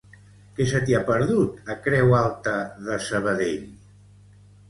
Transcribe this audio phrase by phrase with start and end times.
[0.59, 2.55] Què se t'hi ha perdut, a Creu alta
[2.87, 3.63] de Sabadell?